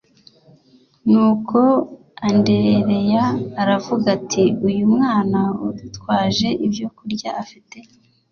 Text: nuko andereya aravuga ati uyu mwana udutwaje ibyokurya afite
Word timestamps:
nuko 1.11 1.59
andereya 2.27 3.25
aravuga 3.61 4.07
ati 4.17 4.43
uyu 4.67 4.85
mwana 4.95 5.39
udutwaje 5.67 6.49
ibyokurya 6.65 7.29
afite 7.41 7.77